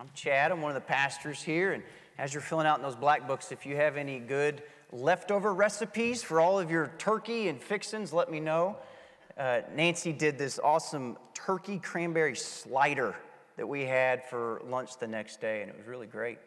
[0.00, 0.50] I'm Chad.
[0.50, 1.74] I'm one of the pastors here.
[1.74, 1.82] And
[2.16, 6.22] as you're filling out in those black books, if you have any good leftover recipes
[6.22, 8.78] for all of your turkey and fixins, let me know.
[9.36, 13.14] Uh, Nancy did this awesome turkey cranberry slider
[13.58, 16.38] that we had for lunch the next day, and it was really great.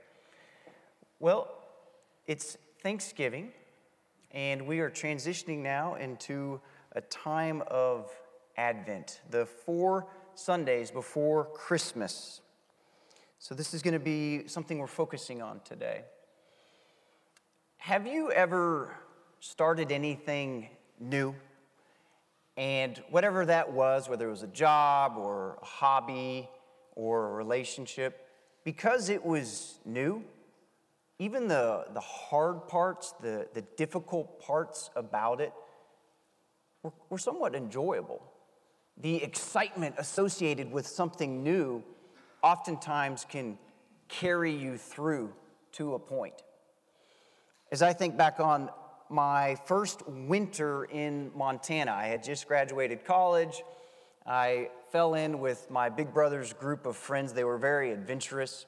[1.20, 1.48] Well,
[2.26, 3.52] it's Thanksgiving,
[4.32, 6.60] and we are transitioning now into
[6.94, 8.10] a time of
[8.58, 12.42] Advent, the four Sundays before Christmas.
[13.44, 16.04] So, this is going to be something we're focusing on today.
[17.76, 18.96] Have you ever
[19.42, 21.36] started anything new?
[22.56, 26.48] And whatever that was, whether it was a job or a hobby
[26.96, 28.30] or a relationship,
[28.64, 30.24] because it was new,
[31.20, 35.52] even the, the hard parts, the, the difficult parts about it,
[36.82, 38.24] were, were somewhat enjoyable.
[38.96, 41.84] The excitement associated with something new
[42.44, 43.58] oftentimes can
[44.10, 45.34] carry you through
[45.74, 46.44] to a point.
[47.72, 48.70] As I think back on
[49.10, 53.64] my first winter in Montana, I had just graduated college.
[54.26, 57.34] I fell in with my big brother's group of friends.
[57.34, 58.66] They were very adventurous.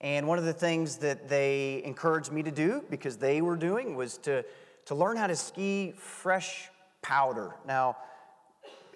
[0.00, 3.96] And one of the things that they encouraged me to do, because they were doing,
[3.96, 4.44] was to,
[4.86, 6.68] to learn how to ski fresh
[7.02, 7.54] powder.
[7.66, 7.96] Now,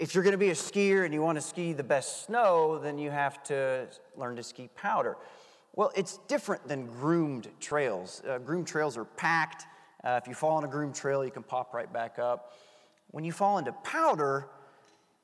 [0.02, 2.76] if you're going to be a skier and you want to ski the best snow,
[2.76, 3.86] then you have to
[4.16, 5.16] learn to ski powder.
[5.74, 8.20] Well, it's different than groomed trails.
[8.28, 9.64] Uh, groomed trails are packed.
[10.02, 12.52] Uh, if you fall on a groomed trail, you can pop right back up.
[13.12, 14.48] When you fall into powder,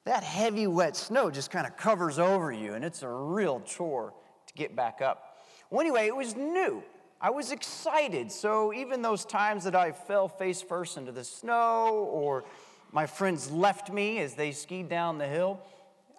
[0.05, 4.15] that heavy, wet snow just kind of covers over you, and it's a real chore
[4.47, 5.39] to get back up.
[5.71, 6.85] Well, anyway, it was new.
[7.21, 8.31] I was excited.
[8.31, 12.45] So even those times that I fell face first into the snow or
[12.93, 15.61] my friends left me as they skied down the hill,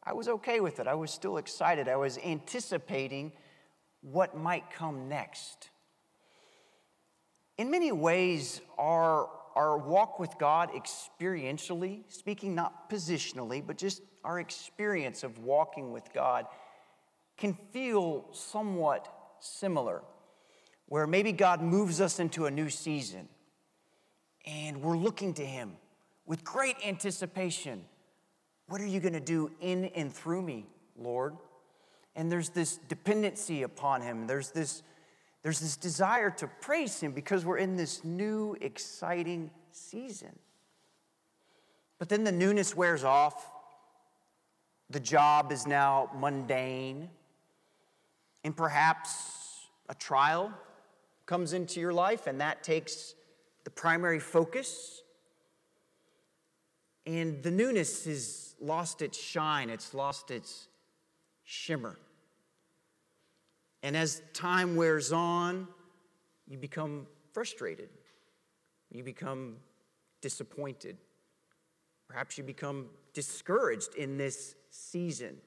[0.04, 0.88] I was okay with it.
[0.88, 1.88] I was still excited.
[1.88, 3.32] I was anticipating
[4.02, 5.70] what might come next.
[7.58, 14.40] In many ways, our, our walk with God experientially, speaking not positionally, but just our
[14.40, 16.46] experience of walking with God,
[17.38, 20.02] can feel somewhat similar,
[20.88, 23.28] where maybe God moves us into a new season
[24.46, 25.74] and we're looking to Him
[26.30, 27.84] with great anticipation.
[28.68, 31.36] What are you going to do in and through me, Lord?
[32.16, 34.28] And there's this dependency upon Him.
[34.28, 34.84] There's this,
[35.42, 40.38] there's this desire to praise Him because we're in this new, exciting season.
[41.98, 43.52] But then the newness wears off.
[44.92, 47.10] The job is now mundane.
[48.44, 50.54] And perhaps a trial
[51.26, 53.16] comes into your life, and that takes
[53.64, 55.02] the primary focus.
[57.10, 60.68] And the newness has lost its shine, it's lost its
[61.44, 61.98] shimmer.
[63.82, 65.68] And as time wears on,
[66.48, 67.90] you become frustrated.
[68.92, 69.56] You become
[70.22, 70.98] disappointed.
[72.08, 75.38] Perhaps you become discouraged in this season.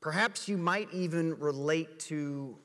[0.00, 2.56] Perhaps you might even relate to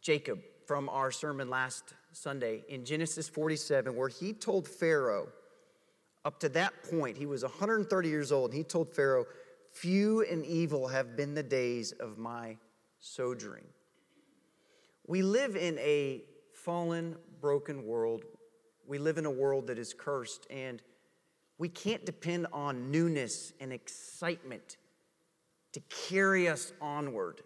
[0.00, 0.38] Jacob
[0.68, 5.28] from our sermon last Sunday in Genesis 47, where he told Pharaoh,
[6.24, 9.26] up to that point, he was 130 years old, and he told Pharaoh,
[9.70, 12.56] Few and evil have been the days of my
[13.00, 13.66] sojourning.
[15.06, 18.24] We live in a fallen, broken world.
[18.86, 20.80] We live in a world that is cursed, and
[21.58, 24.76] we can't depend on newness and excitement
[25.72, 27.42] to carry us onward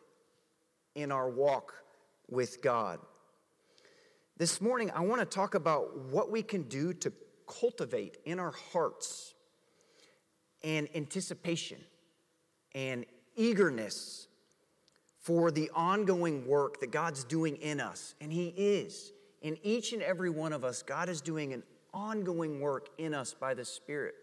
[0.94, 1.74] in our walk
[2.28, 3.00] with God.
[4.38, 7.12] This morning, I want to talk about what we can do to
[7.48, 9.34] cultivate in our hearts
[10.62, 11.78] and anticipation
[12.72, 13.04] and
[13.34, 14.28] eagerness
[15.18, 18.14] for the ongoing work that God's doing in us.
[18.20, 19.10] And He is.
[19.42, 23.34] In each and every one of us, God is doing an ongoing work in us
[23.34, 24.14] by the Spirit.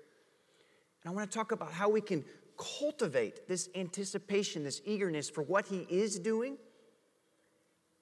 [1.04, 2.24] And I want to talk about how we can
[2.58, 6.56] cultivate this anticipation, this eagerness for what He is doing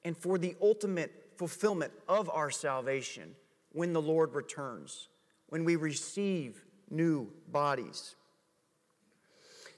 [0.04, 3.36] and for the ultimate fulfillment of our salvation
[3.72, 5.10] when the Lord returns,
[5.48, 8.16] when we receive new bodies.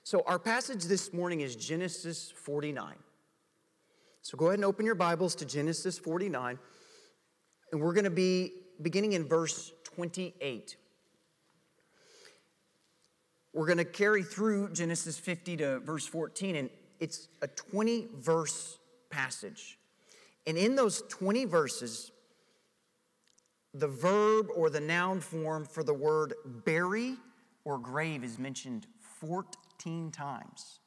[0.03, 2.93] So, our passage this morning is Genesis 49.
[4.21, 6.59] So, go ahead and open your Bibles to Genesis 49,
[7.71, 10.77] and we're going to be beginning in verse 28.
[13.53, 16.69] We're going to carry through Genesis 50 to verse 14, and
[16.99, 18.77] it's a 20 verse
[19.09, 19.79] passage.
[20.47, 22.11] And in those 20 verses,
[23.73, 26.33] the verb or the noun form for the word
[26.63, 27.15] bury
[27.65, 28.87] or grave is mentioned
[29.19, 30.79] 14 times.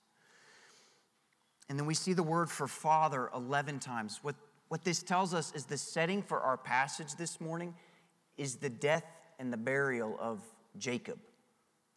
[1.68, 4.20] And then we see the word for father 11 times.
[4.22, 4.36] What,
[4.68, 7.74] what this tells us is the setting for our passage this morning
[8.38, 9.04] is the death
[9.38, 10.40] and the burial of
[10.78, 11.18] Jacob,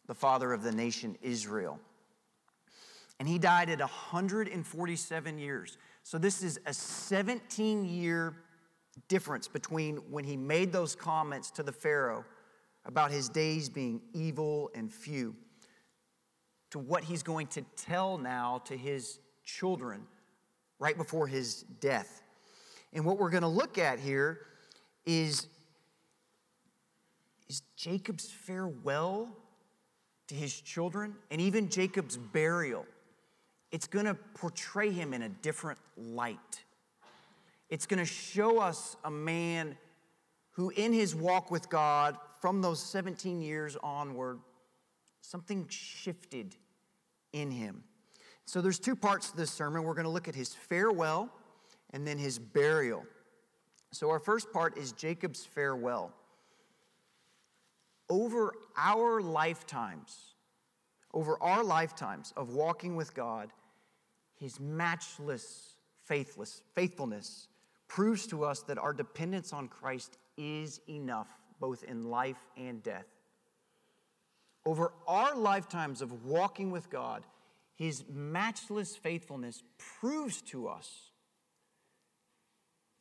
[0.06, 1.80] the father of the nation Israel.
[3.18, 5.78] And he died at 147 years.
[6.02, 8.34] So this is a 17 year
[9.08, 12.24] difference between when he made those comments to the Pharaoh
[12.84, 15.34] about his days being evil and few
[16.70, 20.02] to what he's going to tell now to his children
[20.78, 22.22] right before his death.
[22.92, 24.40] And what we're going to look at here
[25.06, 25.46] is,
[27.48, 29.28] is Jacob's farewell
[30.28, 32.86] to his children and even Jacob's burial.
[33.72, 36.62] It's going to portray him in a different light.
[37.70, 39.76] It's going to show us a man
[40.50, 44.40] who, in his walk with God from those 17 years onward,
[45.22, 46.54] something shifted
[47.32, 47.82] in him.
[48.44, 49.84] So there's two parts to this sermon.
[49.84, 51.30] We're going to look at his farewell
[51.90, 53.04] and then his burial.
[53.92, 56.12] So our first part is Jacob's farewell.
[58.10, 60.34] Over our lifetimes,
[61.14, 63.50] over our lifetimes of walking with God,
[64.42, 67.48] his matchless faithless, faithfulness
[67.88, 71.28] proves to us that our dependence on Christ is enough,
[71.60, 73.06] both in life and death.
[74.64, 77.24] Over our lifetimes of walking with God,
[77.76, 79.62] His matchless faithfulness
[80.00, 81.10] proves to us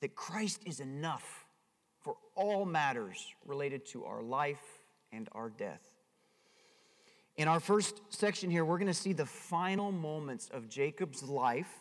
[0.01, 1.45] that Christ is enough
[1.99, 4.63] for all matters related to our life
[5.11, 5.90] and our death.
[7.41, 11.73] In our first section here, we're going to see the final moments of Jacob's life.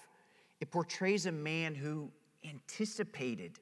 [0.58, 2.10] It portrays a man who
[2.48, 3.58] anticipated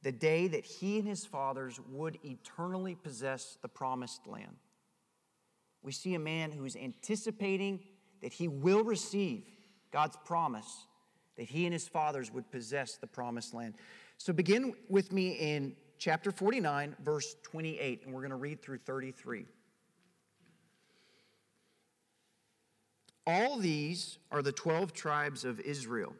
[0.00, 4.56] the day that he and his fathers would eternally possess the promised land.
[5.82, 7.80] We see a man who is anticipating
[8.22, 9.44] that he will receive
[9.90, 10.86] God's promise
[11.36, 13.74] that he and his fathers would possess the promised land.
[14.16, 18.78] So begin with me in chapter 49, verse 28, and we're going to read through
[18.78, 19.44] 33.
[23.26, 26.14] All these are the 12 tribes of Israel.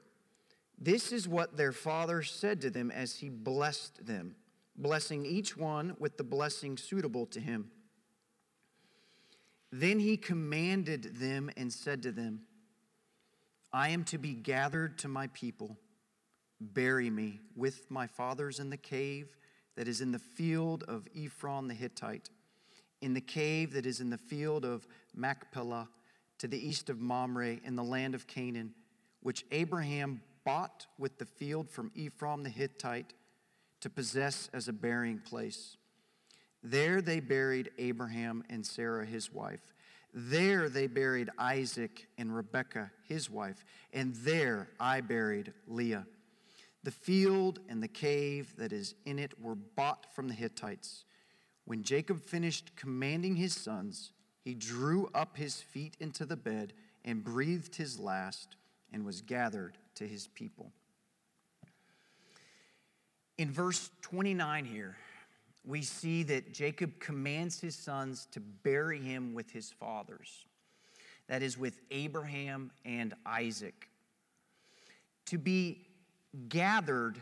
[0.79, 4.35] This is what their father said to them as he blessed them,
[4.77, 7.71] blessing each one with the blessing suitable to him.
[9.71, 12.43] Then he commanded them and said to them,
[13.73, 15.77] I am to be gathered to my people.
[16.61, 19.37] Bury me with my fathers in the cave
[19.77, 22.31] that is in the field of Ephron the Hittite,
[23.01, 25.89] in the cave that is in the field of Machpelah,
[26.39, 28.75] to the east of Mamre, in the land of Canaan,
[29.21, 33.15] which Abraham bought with the field from Ephron the Hittite
[33.81, 35.77] to possess as a burying place.
[36.63, 39.75] There they buried Abraham and Sarah, his wife.
[40.13, 43.65] There they buried Isaac and Rebekah, his wife.
[43.93, 46.07] And there I buried Leah.
[46.85, 51.05] The field and the cave that is in it were bought from the Hittites.
[51.65, 54.13] When Jacob finished commanding his sons,
[54.45, 56.75] he drew up his feet into the bed
[57.05, 58.57] and breathed his last
[58.93, 60.71] and was gathered to his people.
[63.39, 64.97] In verse 29 here,
[65.65, 70.45] we see that Jacob commands his sons to bury him with his fathers.
[71.27, 73.89] That is, with Abraham and Isaac.
[75.27, 75.87] To be
[76.51, 77.19] gathered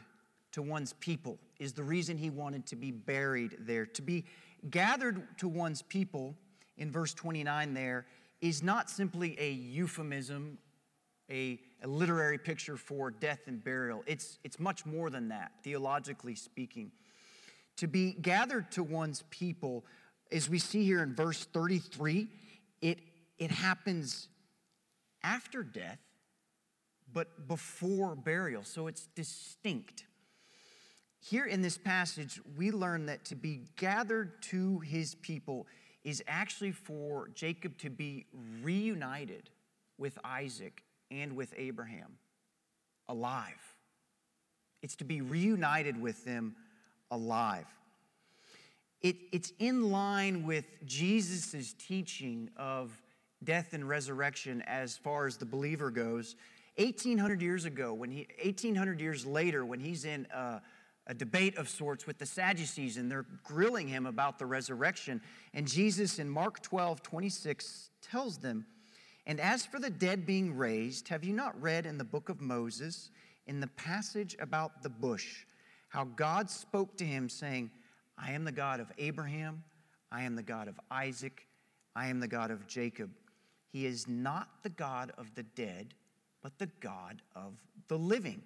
[0.53, 3.87] to one's people is the reason he wanted to be buried there.
[3.87, 4.25] To be
[4.71, 6.35] gathered to one's people,
[6.77, 8.07] in verse 29 there,
[8.41, 10.59] is not simply a euphemism
[11.33, 14.03] a, a literary picture for death and burial.
[14.07, 16.93] It's, it's much more than that, theologically speaking.
[17.79, 19.85] To be gathered to one's people,
[20.31, 22.29] as we see here in verse 33,
[22.83, 22.99] it,
[23.39, 24.29] it happens
[25.23, 25.99] after death,
[27.13, 28.65] but before burial.
[28.65, 30.05] So it's distinct.
[31.21, 35.67] Here in this passage, we learn that to be gathered to his people
[36.05, 38.27] is actually for Jacob to be
[38.63, 39.51] reunited
[39.99, 42.19] with Isaac and with Abraham
[43.09, 43.77] alive.
[44.83, 46.57] It's to be reunited with them
[47.11, 47.67] alive.
[49.01, 52.91] It, it's in line with Jesus' teaching of
[53.45, 56.37] death and resurrection as far as the believer goes.
[56.77, 60.63] 1800 years ago, when he, 1800 years later, when he's in a,
[61.07, 65.21] a debate of sorts with the Sadducees and they're grilling him about the resurrection,
[65.55, 68.67] and Jesus in Mark 12, 26 tells them,
[69.27, 72.41] and as for the dead being raised, have you not read in the book of
[72.41, 73.11] Moses,
[73.47, 75.45] in the passage about the bush,
[75.89, 77.71] how God spoke to him, saying,
[78.19, 79.63] I am the God of Abraham,
[80.11, 81.47] I am the God of Isaac,
[81.95, 83.11] I am the God of Jacob.
[83.69, 85.95] He is not the God of the dead,
[86.43, 87.55] but the God of
[87.89, 88.43] the living.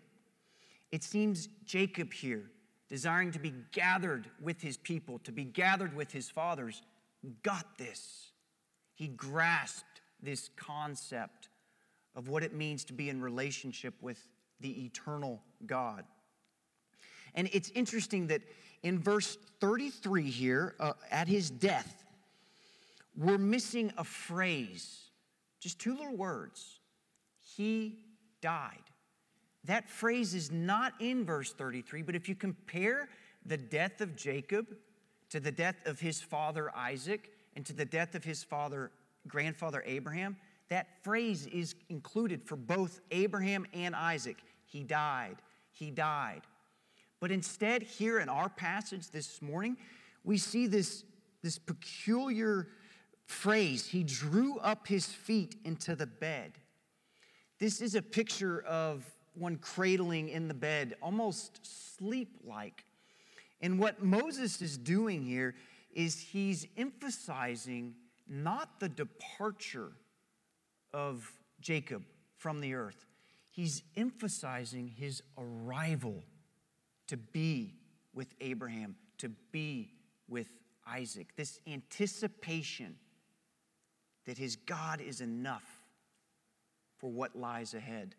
[0.93, 2.50] It seems Jacob here,
[2.88, 6.83] desiring to be gathered with his people, to be gathered with his fathers,
[7.43, 8.31] got this.
[8.95, 11.49] He grasped this concept
[12.14, 14.19] of what it means to be in relationship with
[14.61, 16.05] the eternal God.
[17.35, 18.40] And it's interesting that
[18.83, 22.05] in verse 33 here, uh, at his death,
[23.16, 25.11] we're missing a phrase,
[25.61, 26.81] just two little words.
[27.57, 27.99] He
[28.40, 28.83] died.
[29.67, 33.09] That phrase is not in verse 33, but if you compare
[33.45, 34.67] the death of Jacob
[35.31, 38.93] to the death of his father Isaac and to the death of his father,
[39.27, 40.37] grandfather Abraham,
[40.69, 44.37] that phrase is included for both Abraham and Isaac.
[44.67, 45.37] He died.
[45.73, 46.43] He died.
[47.19, 49.77] But instead, here in our passage this morning,
[50.23, 51.05] we see this,
[51.43, 52.69] this peculiar
[53.25, 56.53] phrase He drew up his feet into the bed.
[57.59, 59.05] This is a picture of
[59.37, 61.61] one cradling in the bed, almost
[61.99, 62.85] sleep like.
[63.61, 65.55] And what Moses is doing here
[65.93, 67.95] is he's emphasizing
[68.28, 69.93] not the departure
[70.93, 72.05] of Jacob
[72.37, 73.07] from the earth,
[73.50, 76.23] he's emphasizing his arrival
[77.07, 77.75] to be
[78.12, 79.90] with Abraham, to be
[80.28, 80.49] with
[80.87, 81.28] Isaac.
[81.37, 82.97] This anticipation
[84.26, 85.64] that his God is enough
[86.99, 88.14] for what lies ahead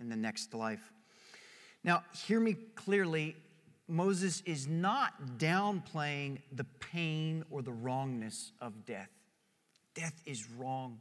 [0.00, 0.92] in the next life.
[1.84, 3.36] Now, hear me clearly.
[3.88, 9.10] Moses is not downplaying the pain or the wrongness of death.
[9.94, 11.00] Death is wrong.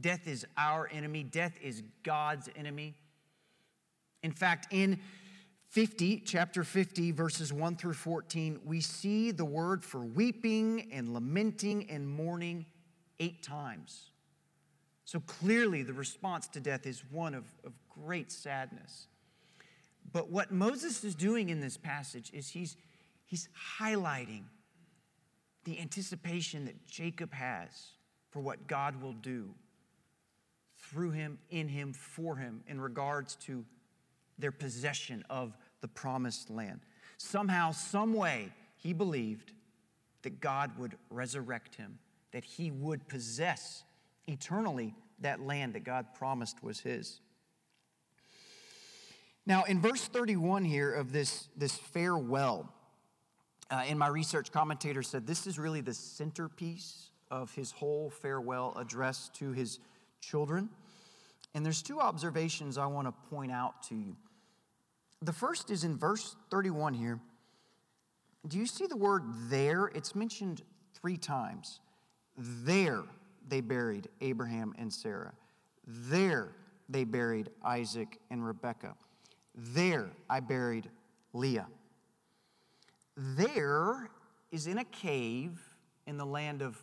[0.00, 1.22] Death is our enemy.
[1.22, 2.94] Death is God's enemy.
[4.22, 5.00] In fact, in
[5.68, 11.90] 50, chapter 50, verses 1 through 14, we see the word for weeping and lamenting
[11.90, 12.66] and mourning
[13.20, 14.10] eight times.
[15.04, 19.06] So clearly, the response to death is one of, of great sadness.
[20.12, 22.76] But what Moses is doing in this passage is he's,
[23.26, 23.48] he's
[23.80, 24.44] highlighting
[25.64, 27.68] the anticipation that Jacob has
[28.30, 29.50] for what God will do
[30.78, 33.64] through him, in him, for him, in regards to
[34.38, 36.80] their possession of the promised land.
[37.18, 39.52] Somehow, some way, he believed
[40.22, 41.98] that God would resurrect him,
[42.32, 43.84] that he would possess
[44.26, 47.20] eternally that land that God promised was his.
[49.46, 52.72] Now, in verse 31 here of this, this farewell,
[53.70, 58.74] uh, in my research, commentator said this is really the centerpiece of his whole farewell
[58.76, 59.80] address to his
[60.20, 60.70] children.
[61.54, 64.16] And there's two observations I want to point out to you.
[65.22, 67.20] The first is in verse 31 here.
[68.46, 69.86] Do you see the word there?
[69.94, 70.62] It's mentioned
[70.94, 71.80] three times.
[72.36, 73.04] There
[73.48, 75.32] they buried Abraham and Sarah.
[75.86, 76.52] There
[76.88, 78.94] they buried Isaac and Rebekah.
[79.54, 80.90] There I buried
[81.32, 81.66] Leah.
[83.16, 84.08] There
[84.50, 85.60] is in a cave
[86.06, 86.76] in the land of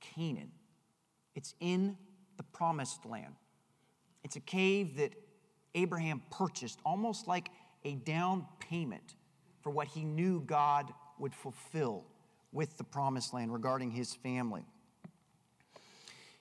[0.00, 0.52] Canaan.
[1.34, 1.96] It's in
[2.36, 3.34] the promised land.
[4.22, 5.14] It's a cave that
[5.74, 7.50] Abraham purchased almost like
[7.84, 9.14] a down payment
[9.62, 12.04] for what he knew God would fulfill
[12.52, 14.64] with the promised land regarding his family.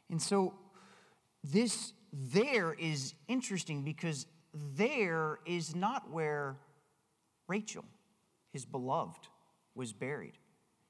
[0.09, 0.53] And so
[1.43, 6.57] this there is interesting because there is not where
[7.47, 7.85] Rachel,
[8.51, 9.27] his beloved,
[9.73, 10.37] was buried.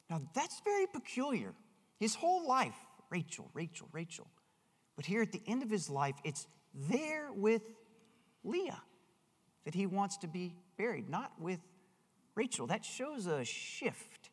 [0.09, 1.53] Now that's very peculiar.
[1.99, 2.75] His whole life,
[3.09, 4.27] Rachel, Rachel, Rachel.
[4.95, 7.61] But here at the end of his life, it's there with
[8.43, 8.81] Leah
[9.65, 11.59] that he wants to be buried, not with
[12.35, 12.67] Rachel.
[12.67, 14.29] That shows a shift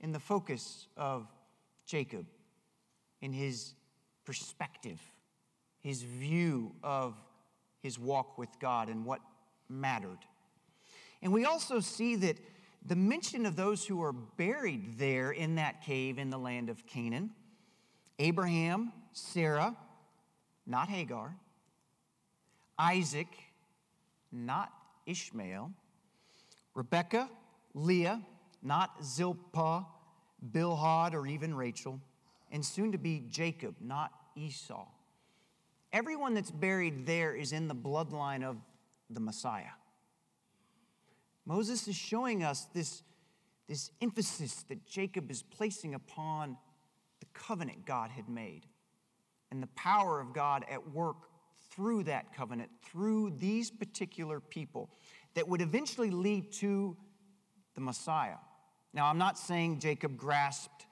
[0.00, 1.26] in the focus of
[1.84, 2.26] Jacob,
[3.20, 3.74] in his
[4.28, 5.00] perspective,
[5.80, 7.14] his view of
[7.80, 9.22] his walk with God and what
[9.70, 10.18] mattered.
[11.22, 12.36] And we also see that
[12.84, 16.84] the mention of those who are buried there in that cave in the land of
[16.86, 17.30] Canaan
[18.18, 19.74] Abraham, Sarah,
[20.66, 21.34] not Hagar,
[22.78, 23.28] Isaac,
[24.30, 24.70] not
[25.06, 25.72] Ishmael,
[26.74, 27.30] Rebekah,
[27.72, 28.20] Leah,
[28.62, 29.86] not Zilpah,
[30.52, 31.98] Bilhah, or even Rachel,
[32.50, 34.86] and soon to be Jacob, not Esau.
[35.92, 38.56] Everyone that's buried there is in the bloodline of
[39.10, 39.74] the Messiah.
[41.46, 43.02] Moses is showing us this,
[43.68, 46.58] this emphasis that Jacob is placing upon
[47.20, 48.66] the covenant God had made
[49.50, 51.16] and the power of God at work
[51.70, 54.90] through that covenant, through these particular people,
[55.34, 56.96] that would eventually lead to
[57.74, 58.36] the Messiah.
[58.92, 60.86] Now, I'm not saying Jacob grasped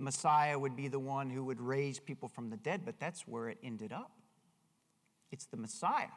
[0.00, 3.28] the Messiah would be the one who would raise people from the dead, but that's
[3.28, 4.10] where it ended up.
[5.30, 6.08] it's the Messiah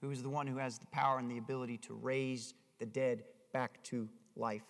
[0.00, 3.22] who is the one who has the power and the ability to raise the dead
[3.52, 4.62] back to life.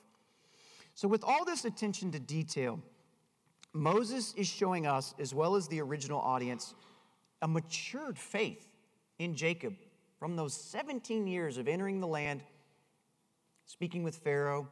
[0.97, 2.81] So, with all this attention to detail,
[3.73, 6.75] Moses is showing us, as well as the original audience,
[7.43, 8.67] a matured faith
[9.21, 9.77] in Jacob
[10.19, 12.43] from those 17 years of entering the land,
[13.67, 14.67] speaking with Pharaoh.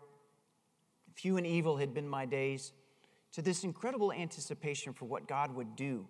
[1.15, 2.73] Few and evil had been my days,
[3.35, 6.07] to this incredible anticipation for what God would do,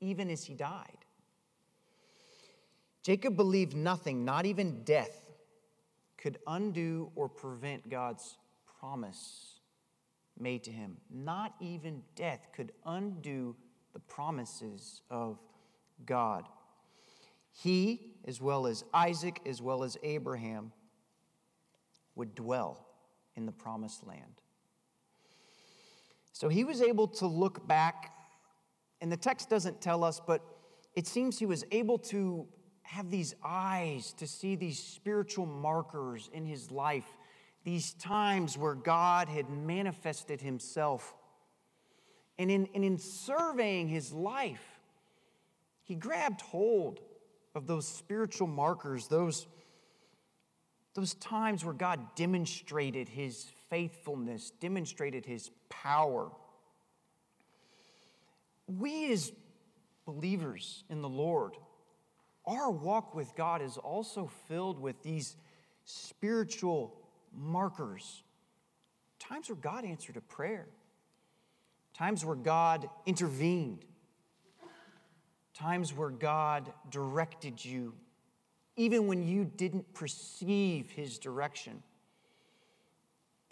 [0.00, 0.98] even as he died.
[3.02, 5.24] Jacob believed nothing, not even death,
[6.18, 8.36] could undo or prevent God's
[8.78, 9.60] promise
[10.38, 10.96] made to him.
[11.10, 13.56] Not even death could undo
[13.92, 15.38] the promises of
[16.04, 16.46] God.
[17.52, 20.72] He, as well as Isaac, as well as Abraham,
[22.14, 22.86] would dwell
[23.36, 24.40] in the promised land.
[26.34, 28.12] So he was able to look back,
[29.00, 30.44] and the text doesn't tell us, but
[30.96, 32.48] it seems he was able to
[32.82, 37.06] have these eyes to see these spiritual markers in his life,
[37.62, 41.14] these times where God had manifested himself.
[42.36, 44.80] And in, and in surveying his life,
[45.84, 46.98] he grabbed hold
[47.54, 49.46] of those spiritual markers, those,
[50.94, 56.30] those times where God demonstrated his faithfulness, demonstrated his power.
[58.68, 59.32] We, as
[60.06, 61.56] believers in the Lord,
[62.46, 65.34] our walk with God is also filled with these
[65.84, 66.94] spiritual
[67.36, 68.22] markers.
[69.18, 70.68] Times where God answered a prayer,
[71.94, 73.84] times where God intervened,
[75.52, 77.92] times where God directed you,
[78.76, 81.82] even when you didn't perceive His direction.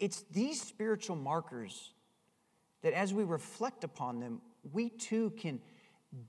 [0.03, 1.93] It's these spiritual markers
[2.81, 4.41] that as we reflect upon them,
[4.73, 5.61] we too can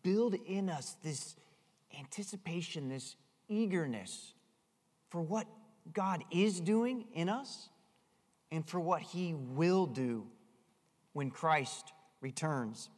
[0.04, 1.34] build in us this
[1.98, 3.16] anticipation, this
[3.48, 4.34] eagerness
[5.08, 5.48] for what
[5.92, 7.68] God is doing in us
[8.52, 10.24] and for what He will do
[11.12, 12.88] when Christ returns.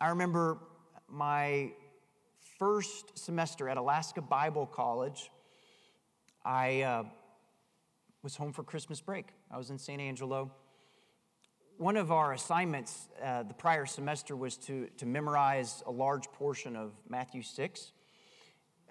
[0.00, 0.58] I remember
[1.08, 1.72] my
[2.60, 5.32] first semester at Alaska Bible College.
[6.44, 7.02] I uh,
[8.22, 9.26] was home for Christmas break.
[9.50, 10.52] I was in San Angelo.
[11.76, 16.76] One of our assignments uh, the prior semester was to, to memorize a large portion
[16.76, 17.92] of Matthew 6.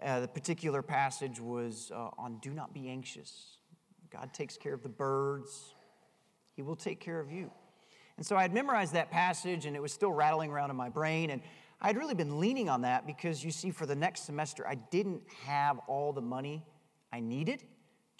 [0.04, 3.58] Uh, the particular passage was uh, on do not be anxious.
[4.12, 5.76] God takes care of the birds,
[6.58, 7.50] He will take care of you.
[8.18, 10.90] And so I had memorized that passage and it was still rattling around in my
[10.90, 11.30] brain.
[11.30, 11.42] And
[11.80, 15.22] I'd really been leaning on that because you see, for the next semester, I didn't
[15.46, 16.66] have all the money
[17.14, 17.64] I needed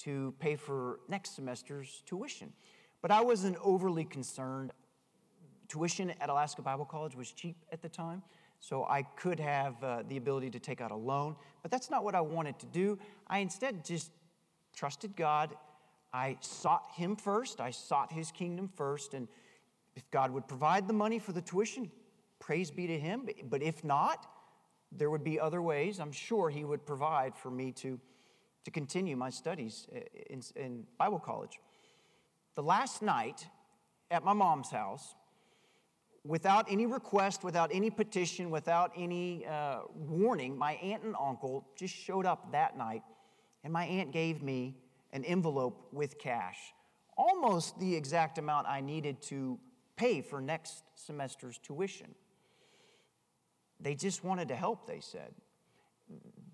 [0.04, 2.54] to pay for next semester's tuition.
[3.02, 4.72] But I wasn't overly concerned.
[5.68, 8.22] Tuition at Alaska Bible College was cheap at the time,
[8.60, 11.36] so I could have uh, the ability to take out a loan.
[11.62, 13.00] But that's not what I wanted to do.
[13.28, 14.12] I instead just
[14.76, 15.56] trusted God.
[16.14, 19.28] I sought Him first, I sought His kingdom first, and
[19.96, 21.90] if God would provide the money for the tuition,
[22.40, 23.28] praise be to Him.
[23.50, 24.28] But if not,
[24.92, 26.00] there would be other ways.
[26.00, 28.00] I'm sure He would provide for me to,
[28.66, 29.88] to continue my studies
[30.30, 31.60] in, in Bible college
[32.56, 33.48] the last night
[34.10, 35.16] at my mom's house,
[36.24, 41.96] without any request, without any petition, without any uh, warning, my aunt and uncle just
[41.96, 43.04] showed up that night,
[43.64, 44.76] and my aunt gave me
[45.14, 46.58] an envelope with cash,
[47.18, 49.58] almost the exact amount I needed to
[49.96, 52.14] pay for next semester's tuition.
[53.80, 55.34] They just wanted to help, they said.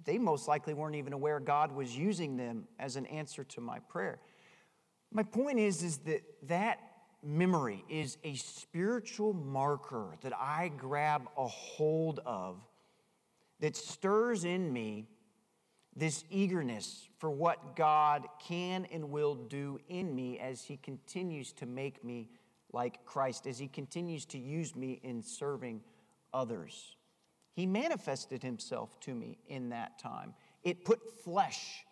[0.07, 3.79] They most likely weren't even aware God was using them as an answer to my
[3.79, 4.19] prayer.
[5.11, 6.79] My point is, is that that
[7.21, 12.61] memory is a spiritual marker that I grab a hold of
[13.59, 15.09] that stirs in me
[15.93, 21.65] this eagerness for what God can and will do in me as He continues to
[21.65, 22.29] make me
[22.71, 25.81] like Christ, as He continues to use me in serving
[26.33, 26.96] others.
[27.57, 30.35] He manifested Himself to me in that time.
[30.63, 31.87] It put flesh,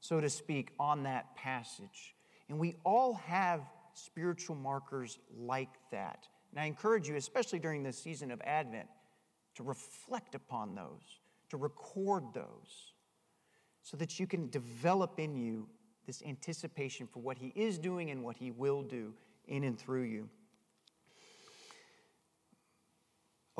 [0.00, 2.14] so to speak, on that passage.
[2.48, 3.60] And we all have
[3.92, 6.26] spiritual markers like that.
[6.50, 8.88] And I encourage you, especially during this season of Advent,
[9.56, 11.20] to reflect upon those,
[11.50, 12.94] to record those,
[13.82, 15.68] so that you can develop in you
[16.06, 19.12] this anticipation for what He is doing and what He will do
[19.46, 20.30] in and through you.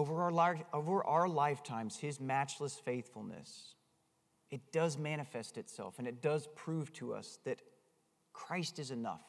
[0.02, 3.76] Over our, over our lifetimes, His matchless faithfulness,
[4.50, 7.62] it does manifest itself and it does prove to us that
[8.32, 9.22] Christ is enough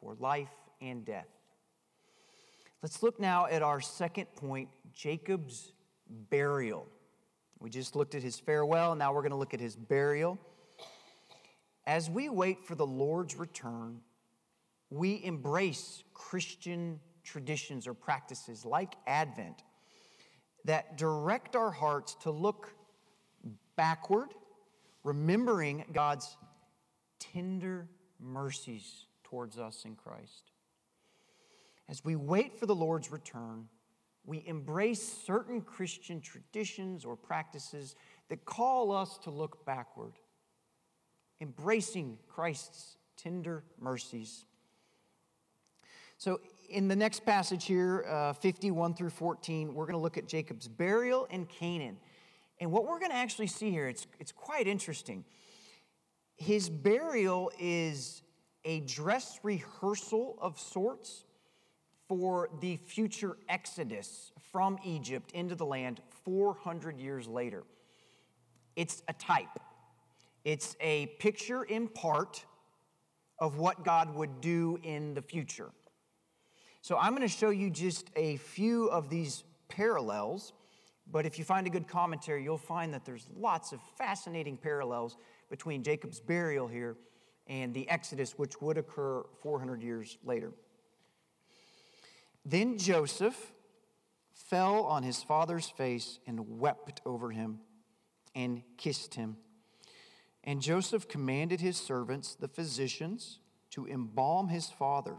[0.00, 0.48] for life
[0.80, 1.28] and death.
[2.82, 5.72] Let's look now at our second point Jacob's
[6.30, 6.88] burial.
[7.58, 10.38] We just looked at his farewell, now we're going to look at his burial.
[11.86, 14.00] As we wait for the Lord's return,
[14.88, 19.62] we embrace Christian traditions or practices like Advent
[20.66, 22.74] that direct our hearts to look
[23.76, 24.28] backward,
[25.04, 26.36] remembering God's
[27.18, 27.88] tender
[28.20, 30.50] mercies towards us in Christ.
[31.88, 33.68] As we wait for the Lord's return,
[34.24, 37.94] we embrace certain Christian traditions or practices
[38.28, 40.14] that call us to look backward,
[41.40, 44.46] embracing Christ's tender mercies.
[46.18, 50.26] So, in the next passage here, uh, 51 through 14, we're going to look at
[50.26, 51.96] Jacob's burial in Canaan.
[52.58, 55.24] And what we're going to actually see here, it's, it's quite interesting.
[56.36, 58.22] His burial is
[58.64, 61.24] a dress rehearsal of sorts
[62.08, 67.62] for the future exodus from Egypt into the land 400 years later.
[68.74, 69.60] It's a type,
[70.44, 72.44] it's a picture in part
[73.38, 75.70] of what God would do in the future.
[76.86, 80.52] So I'm going to show you just a few of these parallels,
[81.10, 85.16] but if you find a good commentary, you'll find that there's lots of fascinating parallels
[85.50, 86.96] between Jacob's burial here
[87.48, 90.52] and the Exodus, which would occur 400 years later.
[92.44, 93.52] Then Joseph
[94.32, 97.58] fell on his father's face and wept over him
[98.36, 99.38] and kissed him.
[100.44, 105.16] And Joseph commanded his servants, the physicians, to embalm his father.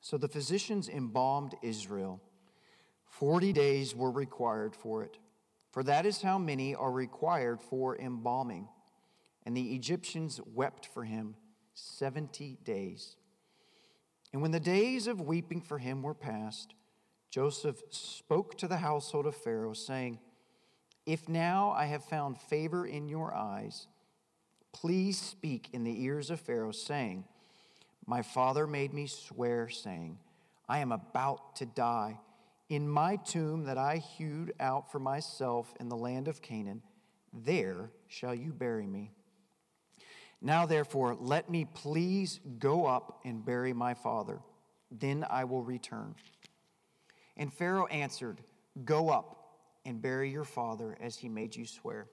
[0.00, 2.20] So the physicians embalmed Israel.
[3.04, 5.18] Forty days were required for it,
[5.70, 8.68] for that is how many are required for embalming.
[9.44, 11.34] And the Egyptians wept for him
[11.74, 13.16] 70 days.
[14.32, 16.74] And when the days of weeping for him were past,
[17.30, 20.18] Joseph spoke to the household of Pharaoh, saying,
[21.06, 23.86] If now I have found favor in your eyes,
[24.72, 27.24] please speak in the ears of Pharaoh, saying,
[28.06, 30.18] My father made me swear, saying,
[30.68, 32.18] I am about to die.
[32.68, 36.82] In my tomb that I hewed out for myself in the land of Canaan,
[37.32, 39.10] there shall you bury me.
[40.40, 44.40] Now, therefore, let me please go up and bury my father.
[44.90, 46.14] Then I will return.
[47.36, 48.38] And Pharaoh answered,
[48.84, 49.36] Go up
[49.84, 52.06] and bury your father as he made you swear.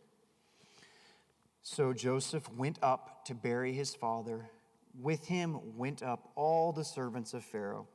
[1.62, 4.50] So Joseph went up to bury his father.
[4.99, 7.88] With him went up all the servants of Pharaoh,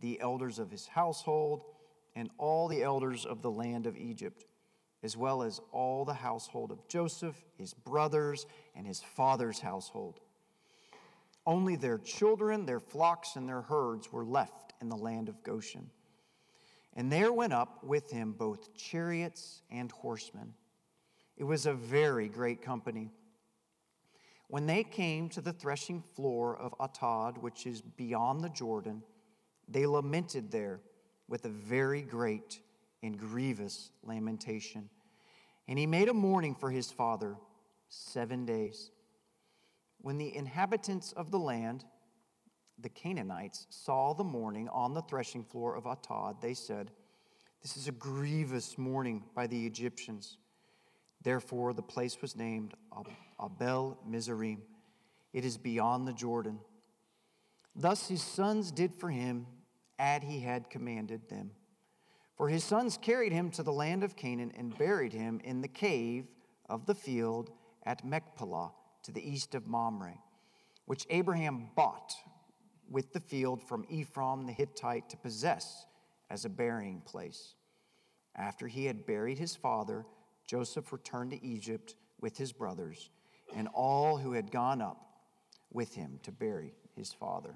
[0.00, 1.64] the elders of his household,
[2.16, 4.46] and all the elders of the land of Egypt
[5.02, 10.20] as well as all the household of Joseph, his brothers, and his father's household.
[11.46, 15.90] Only their children, their flocks, and their herds were left in the land of Goshen.
[16.94, 20.54] And there went up with him both chariots and horsemen.
[21.36, 23.10] It was a very great company.
[24.50, 29.04] When they came to the threshing floor of Atad, which is beyond the Jordan,
[29.68, 30.80] they lamented there
[31.28, 32.60] with a very great
[33.00, 34.90] and grievous lamentation.
[35.68, 37.36] And he made a mourning for his father
[37.88, 38.90] seven days.
[40.00, 41.84] When the inhabitants of the land,
[42.76, 46.90] the Canaanites, saw the mourning on the threshing floor of Atad, they said,
[47.62, 50.38] This is a grievous mourning by the Egyptians.
[51.22, 52.74] Therefore, the place was named
[53.42, 54.62] Abel Mizraim.
[55.32, 56.60] It is beyond the Jordan.
[57.74, 59.46] Thus his sons did for him
[59.98, 61.52] as he had commanded them.
[62.36, 65.68] For his sons carried him to the land of Canaan and buried him in the
[65.68, 66.26] cave
[66.68, 67.50] of the field
[67.84, 68.72] at Machpelah
[69.02, 70.18] to the east of Mamre,
[70.86, 72.14] which Abraham bought
[72.90, 75.86] with the field from Ephron the Hittite to possess
[76.30, 77.54] as a burying place.
[78.34, 80.06] After he had buried his father,
[80.46, 83.10] Joseph returned to Egypt with his brothers
[83.54, 85.00] and all who had gone up
[85.72, 87.54] with him to bury his father.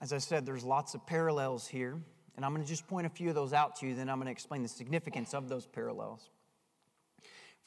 [0.00, 1.98] As I said, there's lots of parallels here
[2.36, 4.16] and I'm going to just point a few of those out to you, then I'm
[4.16, 6.28] going to explain the significance of those parallels.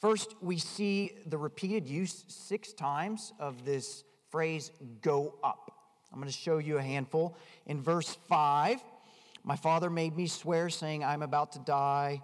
[0.00, 4.70] First, we see the repeated use six times of this phrase,
[5.02, 5.72] go up.
[6.12, 7.36] I'm going to show you a handful.
[7.66, 8.80] In verse 5,
[9.44, 12.22] my father made me swear, saying, I'm about to die.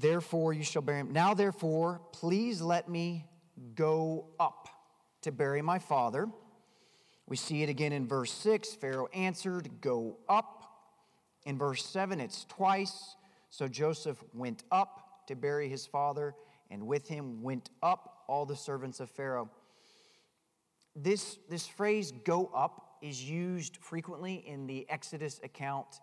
[0.00, 1.12] Therefore, you shall bury him.
[1.12, 3.26] Now, therefore, please let me
[3.74, 4.68] go up
[5.22, 6.28] to bury my father.
[7.26, 8.74] We see it again in verse 6.
[8.74, 10.54] Pharaoh answered, Go up.
[11.44, 13.16] In verse 7, it's twice.
[13.50, 16.34] So Joseph went up to bury his father,
[16.70, 19.50] and with him went up all the servants of Pharaoh.
[20.94, 26.00] This, this phrase, go up, is used frequently in the Exodus account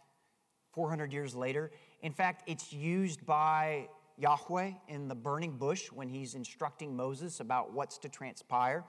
[0.74, 1.72] 400 years later.
[2.02, 7.74] In fact, it's used by Yahweh in the burning bush when he's instructing Moses about
[7.74, 8.84] what's to transpire.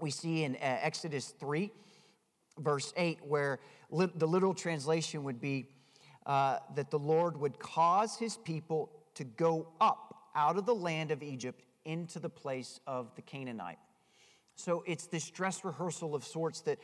[0.00, 1.70] We see in uh, Exodus 3,
[2.58, 5.68] verse 8, where the literal translation would be
[6.26, 11.10] uh, that the Lord would cause his people to go up out of the land
[11.10, 13.78] of Egypt into the place of the Canaanite.
[14.54, 16.78] So it's this dress rehearsal of sorts that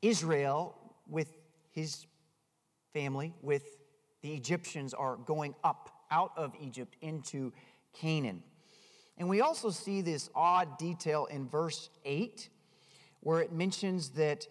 [0.00, 0.74] Israel,
[1.06, 1.28] with
[1.70, 2.06] his
[2.92, 3.78] family, with
[4.22, 7.52] the Egyptians, are going up out of Egypt into
[7.92, 8.42] Canaan.
[9.18, 12.48] And we also see this odd detail in verse 8
[13.20, 14.46] where it mentions that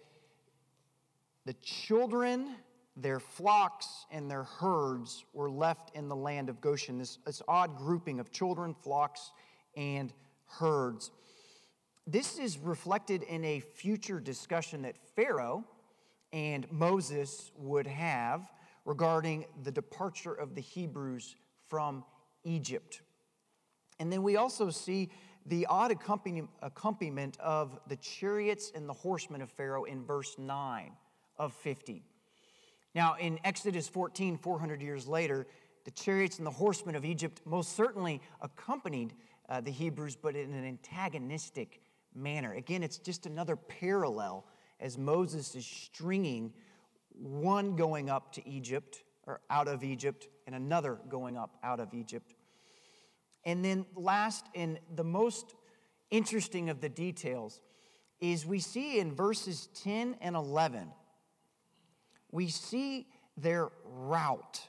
[1.44, 2.54] the children,
[2.96, 6.98] their flocks, and their herds were left in the land of Goshen.
[6.98, 9.32] This, this odd grouping of children, flocks,
[9.76, 10.12] and
[10.46, 11.10] herds.
[12.06, 15.64] This is reflected in a future discussion that Pharaoh
[16.32, 18.50] and Moses would have
[18.84, 21.36] regarding the departure of the Hebrews
[21.68, 22.04] from
[22.44, 23.02] Egypt.
[23.98, 25.10] And then we also see
[25.46, 30.92] the odd accompaniment of the chariots and the horsemen of Pharaoh in verse 9
[31.38, 32.02] of 50.
[32.94, 35.46] Now, in Exodus 14, 400 years later,
[35.84, 39.14] the chariots and the horsemen of Egypt most certainly accompanied
[39.48, 41.80] uh, the Hebrews, but in an antagonistic
[42.14, 42.54] manner.
[42.54, 44.46] Again, it's just another parallel
[44.78, 46.52] as Moses is stringing
[47.18, 51.94] one going up to Egypt or out of Egypt and another going up out of
[51.94, 52.34] Egypt.
[53.44, 55.54] And then, last and the most
[56.10, 57.60] interesting of the details
[58.20, 60.88] is we see in verses 10 and 11,
[62.30, 64.60] we see their route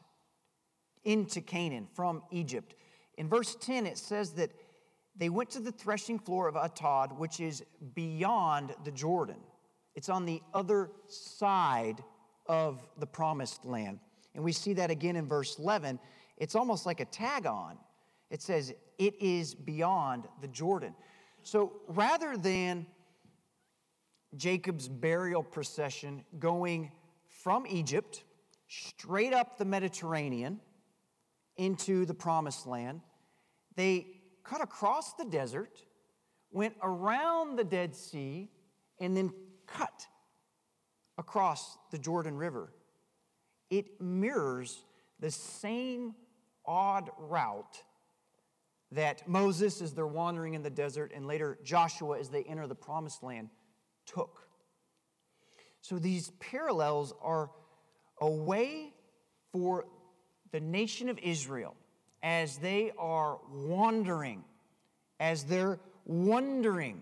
[1.03, 2.75] into Canaan from Egypt.
[3.17, 4.51] In verse 10, it says that
[5.15, 9.37] they went to the threshing floor of Atad, which is beyond the Jordan.
[9.95, 12.03] It's on the other side
[12.47, 13.99] of the promised land.
[14.35, 15.99] And we see that again in verse 11.
[16.37, 17.77] It's almost like a tag on.
[18.29, 20.95] It says, It is beyond the Jordan.
[21.43, 22.85] So rather than
[24.35, 26.91] Jacob's burial procession going
[27.27, 28.23] from Egypt
[28.67, 30.59] straight up the Mediterranean
[31.57, 33.01] into the promised land,
[33.75, 34.07] they
[34.43, 35.85] cut across the desert,
[36.51, 38.49] went around the Dead Sea,
[38.99, 39.31] and then
[39.67, 40.07] cut
[41.23, 42.73] across the Jordan River.
[43.69, 44.83] It mirrors
[45.21, 46.15] the same
[46.65, 47.81] odd route
[48.91, 52.75] that Moses, as they're wandering in the desert, and later Joshua, as they enter the
[52.75, 53.49] promised land,
[54.05, 54.41] took.
[55.79, 57.49] So these parallels are
[58.19, 58.93] a way
[59.53, 59.85] for
[60.51, 61.75] the nation of Israel
[62.21, 64.43] as they are wandering,
[65.21, 67.01] as they're wondering,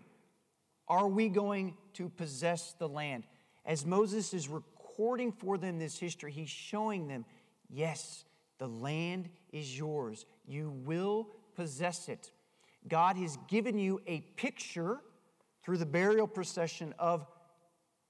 [0.87, 3.23] are we going to possess the land?
[3.65, 7.25] As Moses is recording for them this history, he's showing them,
[7.69, 8.25] yes,
[8.57, 10.25] the land is yours.
[10.45, 12.31] You will possess it.
[12.87, 14.99] God has given you a picture
[15.63, 17.27] through the burial procession of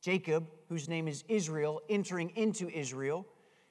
[0.02, 3.28] Jacob, whose name is Israel, entering into Israel.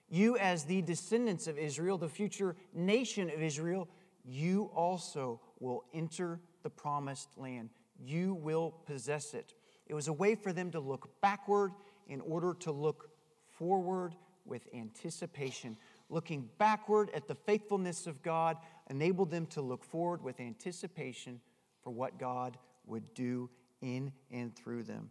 [0.09, 3.89] You, as the descendants of Israel, the future nation of Israel,
[4.25, 7.71] you also will enter the promised land.
[7.99, 9.55] You will possess it.
[9.91, 11.73] It was a way for them to look backward
[12.07, 13.11] in order to look
[13.59, 15.77] forward with anticipation.
[16.09, 18.57] Looking backward at the faithfulness of God
[18.89, 21.41] enabled them to look forward with anticipation
[21.83, 23.51] for what God would do
[23.83, 25.11] in and through them.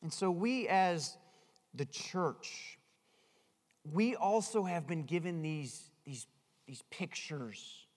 [0.00, 1.18] And so, we as
[1.74, 2.78] the church,
[3.92, 6.26] we also have been given these, these,
[6.66, 7.87] these pictures,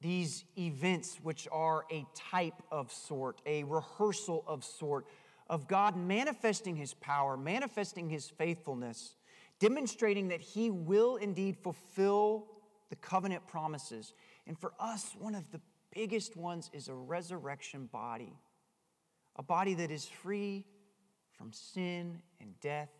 [0.00, 5.06] these events, which are a type of sort, a rehearsal of sort,
[5.48, 9.14] of God manifesting his power, manifesting his faithfulness,
[9.58, 12.46] demonstrating that he will indeed fulfill
[12.90, 14.14] the covenant promises.
[14.46, 15.60] And for us, one of the
[15.94, 18.32] biggest ones is a resurrection body,
[19.36, 20.64] a body that is free
[21.36, 22.90] from sin and death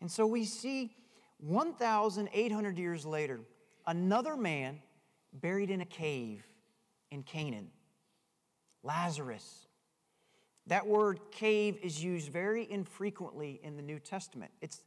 [0.00, 0.94] and so we see
[1.38, 3.40] 1,800 years later,
[3.86, 4.80] another man
[5.32, 6.44] buried in a cave
[7.10, 7.68] in Canaan,
[8.82, 9.66] Lazarus.
[10.66, 14.50] That word cave is used very infrequently in the New Testament.
[14.60, 14.82] It's,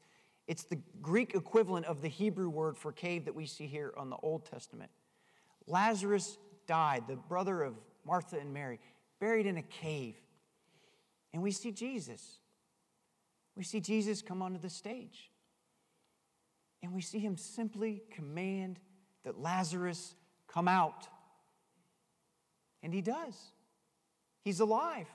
[0.48, 4.10] it's the Greek equivalent of the Hebrew word for cave that we see here on
[4.10, 4.92] the Old Testament.
[5.68, 7.76] Lazarus died, the brother of
[8.06, 8.80] Martha and Mary,
[9.20, 10.16] buried in a cave.
[11.34, 12.40] And we see Jesus
[13.56, 15.30] we see Jesus come onto the stage.
[16.84, 18.80] And we see him simply command
[19.24, 20.16] that Lazarus
[20.52, 21.08] come out.
[22.84, 23.36] And he does.
[24.44, 25.08] He's alive.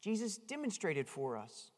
[0.00, 1.70] Jesus demonstrated for us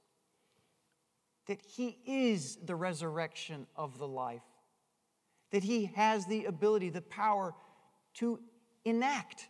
[1.46, 4.42] that He is the resurrection of the life,
[5.52, 7.54] that He has the ability, the power
[8.14, 8.40] to
[8.84, 9.48] enact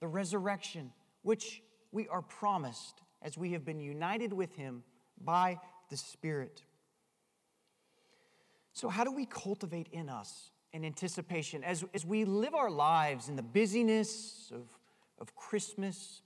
[0.00, 4.82] the resurrection, which we are promised as we have been united with Him
[5.18, 6.62] by the Spirit.
[8.72, 13.28] So, how do we cultivate in us an anticipation as, as we live our lives
[13.28, 14.68] in the busyness of,
[15.20, 16.20] of Christmas,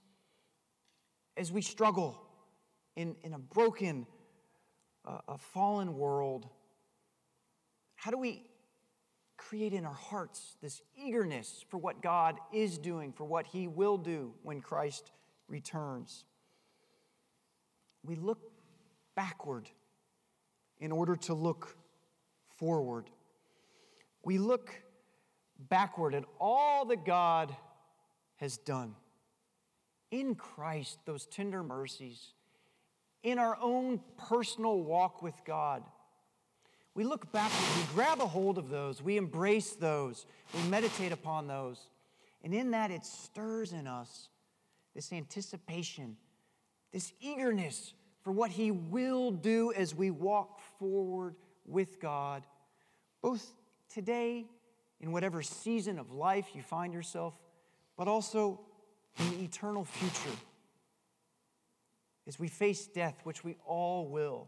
[1.37, 2.19] as we struggle
[2.95, 4.07] in, in a broken,
[5.05, 6.49] uh, a fallen world?
[7.95, 8.43] How do we
[9.37, 13.97] create in our hearts this eagerness for what God is doing, for what He will
[13.97, 15.11] do when Christ
[15.47, 16.25] returns?
[18.03, 18.39] We look
[19.15, 19.69] backward
[20.79, 21.77] in order to look
[22.57, 23.11] forward.
[24.29, 24.69] We look
[25.57, 27.55] backward at all that God
[28.35, 28.93] has done.
[30.11, 32.33] In Christ, those tender mercies,
[33.23, 35.81] in our own personal walk with God.
[36.93, 41.47] We look backward, we grab a hold of those, we embrace those, we meditate upon
[41.47, 41.89] those.
[42.43, 44.29] And in that, it stirs in us
[44.93, 46.17] this anticipation,
[46.93, 51.33] this eagerness for what He will do as we walk forward
[51.65, 52.43] with God,
[53.23, 53.55] both
[53.89, 54.45] today,
[55.01, 57.33] in whatever season of life you find yourself,
[57.97, 58.59] but also
[59.19, 60.37] in the eternal future.
[62.27, 64.47] As we face death, which we all will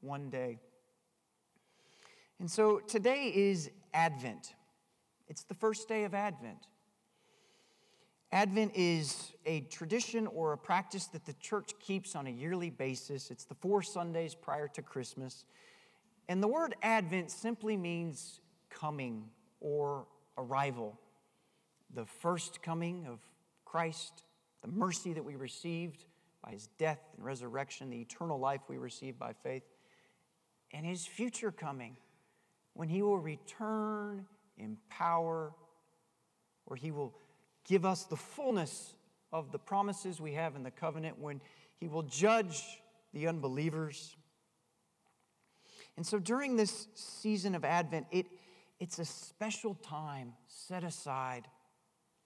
[0.00, 0.60] one day.
[2.38, 4.54] And so today is Advent.
[5.28, 6.68] It's the first day of Advent.
[8.32, 13.30] Advent is a tradition or a practice that the church keeps on a yearly basis.
[13.30, 15.44] It's the four Sundays prior to Christmas.
[16.28, 18.40] And the word Advent simply means
[18.78, 19.24] coming
[19.60, 20.98] or arrival.
[21.94, 23.18] The first coming of
[23.64, 24.22] Christ,
[24.62, 26.04] the mercy that we received
[26.44, 29.62] by his death and resurrection, the eternal life we received by faith,
[30.72, 31.96] and his future coming
[32.74, 34.26] when he will return
[34.58, 35.52] in power,
[36.66, 37.14] where he will
[37.64, 38.94] give us the fullness
[39.32, 41.40] of the promises we have in the covenant, when
[41.80, 42.62] he will judge
[43.12, 44.16] the unbelievers.
[45.96, 48.26] And so during this season of Advent, it,
[48.78, 51.48] it's a special time set aside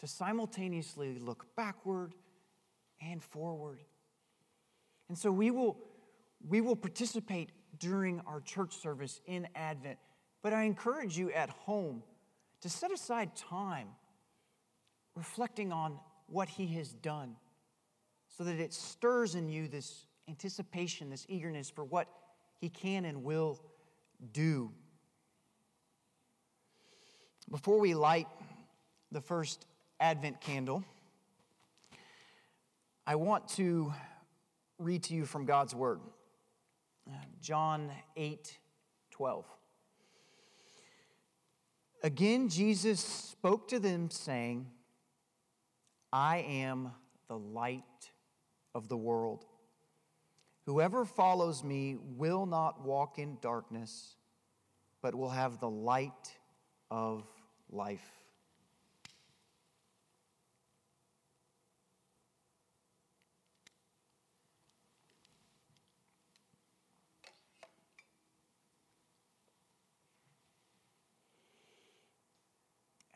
[0.00, 2.14] to simultaneously look backward
[3.00, 3.80] and forward.
[5.08, 5.76] And so we will,
[6.46, 9.98] we will participate during our church service in Advent.
[10.42, 12.02] But I encourage you at home
[12.62, 13.88] to set aside time
[15.14, 17.36] reflecting on what He has done
[18.28, 22.08] so that it stirs in you this anticipation, this eagerness for what
[22.58, 23.60] He can and will
[24.32, 24.72] do.
[27.50, 28.28] Before we light
[29.10, 29.66] the first
[29.98, 30.84] Advent candle,
[33.04, 33.92] I want to
[34.78, 35.98] read to you from God's Word.
[37.42, 38.56] John 8
[39.10, 39.44] 12.
[42.04, 44.68] Again, Jesus spoke to them, saying,
[46.12, 46.92] I am
[47.26, 47.82] the light
[48.76, 49.44] of the world.
[50.66, 54.14] Whoever follows me will not walk in darkness,
[55.02, 56.38] but will have the light
[56.92, 57.24] of
[57.72, 58.00] life.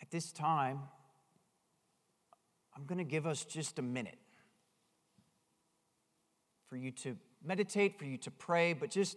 [0.01, 0.81] At this time,
[2.77, 4.19] I'm going to give us just a minute
[6.69, 9.17] for you to meditate, for you to pray, but just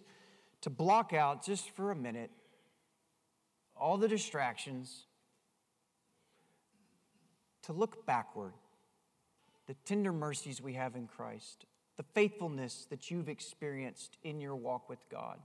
[0.62, 2.32] to block out just for a minute
[3.76, 5.06] all the distractions,
[7.68, 8.54] to look backward,
[9.68, 11.66] the tender mercies we have in Christ,
[11.98, 15.38] the faithfulness that you've experienced in your walk with God.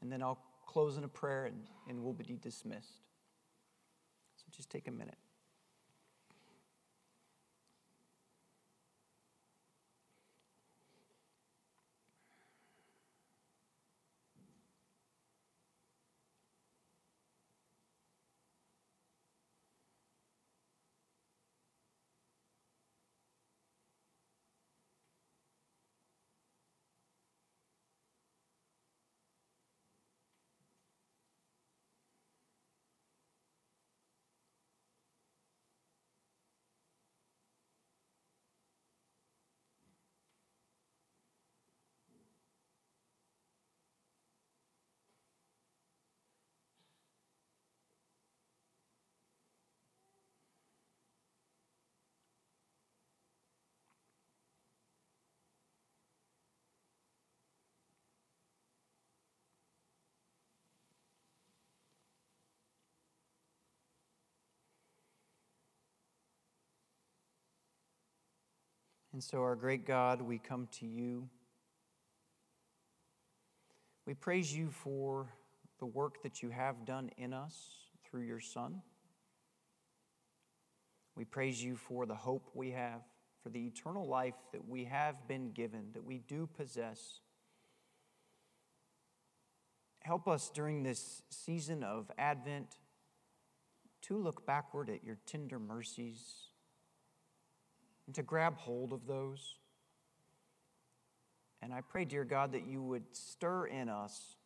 [0.00, 1.56] And then I'll close in a prayer and,
[1.88, 3.02] and we'll be dismissed.
[4.36, 5.18] So just take a minute.
[69.14, 71.28] And so, our great God, we come to you.
[74.06, 75.28] We praise you for
[75.78, 77.54] the work that you have done in us
[78.04, 78.82] through your Son.
[81.14, 83.02] We praise you for the hope we have,
[83.40, 87.20] for the eternal life that we have been given, that we do possess.
[90.00, 92.78] Help us during this season of Advent
[94.02, 96.48] to look backward at your tender mercies
[98.06, 99.56] and to grab hold of those.
[101.62, 104.36] And I pray, dear God, that you would stir in us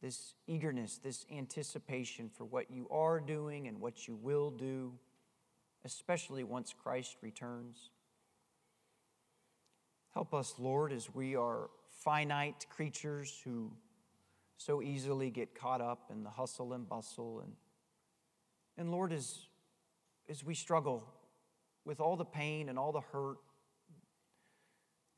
[0.00, 4.92] this eagerness, this anticipation for what you are doing and what you will do,
[5.84, 7.90] especially once Christ returns.
[10.14, 11.70] Help us, Lord, as we are
[12.04, 13.72] finite creatures who
[14.56, 17.40] so easily get caught up in the hustle and bustle.
[17.40, 17.52] And,
[18.76, 19.38] and Lord, as,
[20.28, 21.04] as we struggle
[21.88, 23.38] with all the pain and all the hurt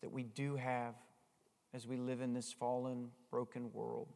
[0.03, 0.95] that we do have
[1.75, 4.07] as we live in this fallen, broken world.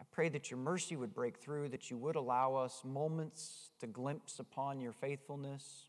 [0.00, 3.88] I pray that your mercy would break through, that you would allow us moments to
[3.88, 5.86] glimpse upon your faithfulness.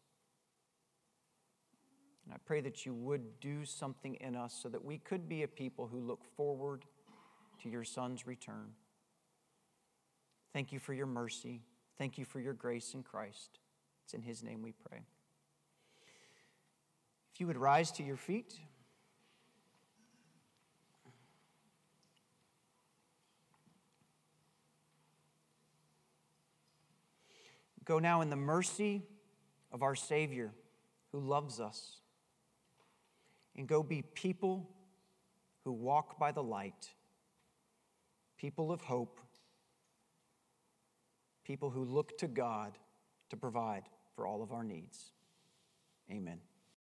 [2.25, 5.43] And I pray that you would do something in us so that we could be
[5.43, 6.85] a people who look forward
[7.61, 8.71] to your Son's return.
[10.53, 11.61] Thank you for your mercy.
[11.99, 13.59] Thank you for your grace in Christ.
[14.03, 14.99] It's in His name we pray.
[17.33, 18.53] If you would rise to your feet.
[27.85, 29.01] Go now in the mercy
[29.71, 30.53] of our Savior
[31.11, 31.97] who loves us.
[33.55, 34.69] And go be people
[35.63, 36.89] who walk by the light,
[38.37, 39.19] people of hope,
[41.43, 42.77] people who look to God
[43.33, 43.81] to provide
[44.15, 45.11] for all of our needs.
[46.11, 46.37] Amen.